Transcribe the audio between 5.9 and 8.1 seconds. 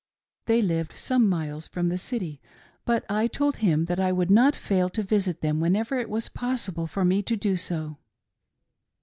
it was possible for me to do so.